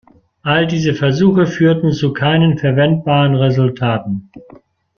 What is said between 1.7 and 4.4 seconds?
zu keinen verwendbaren Resultaten.